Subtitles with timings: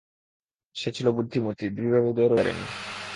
[0.75, 2.65] সে ছিল বুদ্ধিমতী, দৃঢ় হৃদয়ের অধিকারিণী।